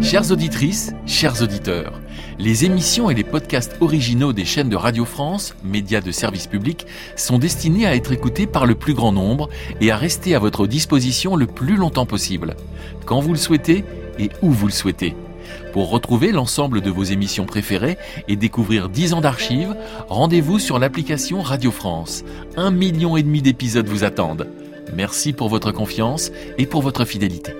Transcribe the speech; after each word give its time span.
Chères 0.00 0.30
auditrices, 0.30 0.92
chers 1.04 1.42
auditeurs, 1.42 2.00
les 2.38 2.64
émissions 2.64 3.10
et 3.10 3.14
les 3.14 3.24
podcasts 3.24 3.76
originaux 3.80 4.32
des 4.32 4.44
chaînes 4.44 4.68
de 4.68 4.76
Radio 4.76 5.04
France, 5.04 5.56
médias 5.64 6.00
de 6.00 6.12
service 6.12 6.46
public, 6.46 6.86
sont 7.16 7.40
destinés 7.40 7.86
à 7.86 7.96
être 7.96 8.12
écoutés 8.12 8.46
par 8.46 8.66
le 8.66 8.76
plus 8.76 8.94
grand 8.94 9.10
nombre 9.10 9.48
et 9.80 9.90
à 9.90 9.96
rester 9.96 10.36
à 10.36 10.38
votre 10.38 10.68
disposition 10.68 11.34
le 11.34 11.48
plus 11.48 11.74
longtemps 11.74 12.06
possible, 12.06 12.54
quand 13.04 13.18
vous 13.18 13.32
le 13.32 13.38
souhaitez 13.38 13.84
et 14.20 14.30
où 14.42 14.52
vous 14.52 14.66
le 14.66 14.72
souhaitez. 14.72 15.16
Pour 15.72 15.90
retrouver 15.90 16.30
l'ensemble 16.30 16.82
de 16.82 16.90
vos 16.90 17.02
émissions 17.02 17.46
préférées 17.46 17.98
et 18.28 18.36
découvrir 18.36 18.88
10 18.88 19.14
ans 19.14 19.20
d'archives, 19.20 19.74
rendez-vous 20.08 20.60
sur 20.60 20.78
l'application 20.78 21.42
Radio 21.42 21.72
France. 21.72 22.22
Un 22.56 22.70
million 22.70 23.16
et 23.16 23.24
demi 23.24 23.42
d'épisodes 23.42 23.88
vous 23.88 24.04
attendent. 24.04 24.46
Merci 24.94 25.32
pour 25.32 25.48
votre 25.48 25.72
confiance 25.72 26.30
et 26.58 26.66
pour 26.66 26.82
votre 26.82 27.04
fidélité. 27.04 27.52